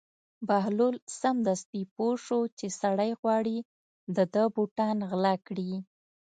[0.47, 3.57] بهلول سمدستي پوه شو چې سړی غواړي
[4.15, 5.73] د ده بوټان غلا کړي.